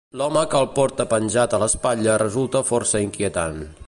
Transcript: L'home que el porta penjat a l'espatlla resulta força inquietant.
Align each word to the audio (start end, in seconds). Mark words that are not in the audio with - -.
L'home 0.19 0.41
que 0.53 0.61
el 0.63 0.69
porta 0.77 1.05
penjat 1.11 1.53
a 1.53 1.59
l'espatlla 1.65 2.17
resulta 2.25 2.63
força 2.71 3.03
inquietant. 3.09 3.61